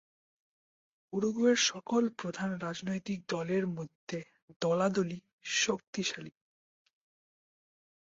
[1.13, 4.19] উরুগুয়ের সকল প্রধান রাজনৈতিক দলের মধ্যে
[4.61, 5.19] দলাদলি
[5.61, 6.33] শক্তিশালী।